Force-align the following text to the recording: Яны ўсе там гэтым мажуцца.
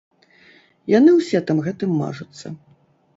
Яны 0.97 1.11
ўсе 1.17 1.41
там 1.49 1.57
гэтым 1.67 1.91
мажуцца. 2.01 2.47